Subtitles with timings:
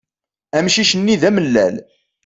[0.57, 1.75] Amcic-nni d amellal.